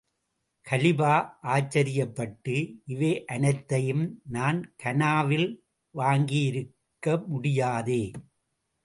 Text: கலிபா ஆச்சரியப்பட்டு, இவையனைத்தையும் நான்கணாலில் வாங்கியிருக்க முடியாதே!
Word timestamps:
கலிபா 0.67 1.11
ஆச்சரியப்பட்டு, 1.47 2.55
இவையனைத்தையும் 2.87 4.03
நான்கணாலில் 4.31 5.47
வாங்கியிருக்க 5.95 7.27
முடியாதே! 7.27 8.01